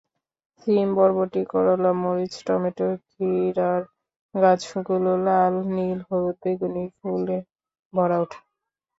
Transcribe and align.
শিম, 0.59 0.87
বরবটি, 0.95 1.41
করলা, 1.51 1.91
মরিচ, 2.01 2.33
টমেটো, 2.47 2.87
ক্ষীরার 3.05 3.81
গাছগুলোও 4.35 5.17
লাল-নীল-হলুদ-বেগুনি 5.25 6.83
ফুলে 6.97 7.37
ভরে 7.93 8.17
ওঠে। 8.23 8.39